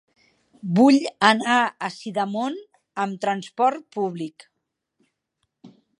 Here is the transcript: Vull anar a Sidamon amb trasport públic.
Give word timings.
Vull 0.79 0.95
anar 1.27 1.57
a 1.87 1.89
Sidamon 1.97 2.57
amb 3.05 3.21
trasport 3.27 3.85
públic. 3.99 4.49